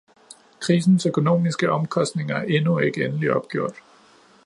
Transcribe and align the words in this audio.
Krisens 0.59 1.05
økonomiske 1.05 1.71
omkostninger 1.71 2.35
er 2.35 2.43
endnu 2.43 2.79
ikke 2.79 3.05
endeligt 3.05 3.31
opgjort. 3.31 3.75